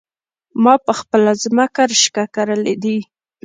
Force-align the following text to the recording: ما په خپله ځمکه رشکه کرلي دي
ما 0.63 0.73
په 0.85 0.93
خپله 0.99 1.31
ځمکه 1.43 1.81
رشکه 1.91 2.23
کرلي 2.35 2.75
دي 2.83 2.97